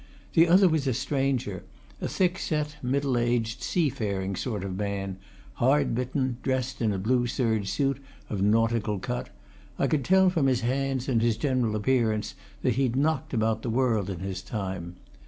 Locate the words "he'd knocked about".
12.77-13.61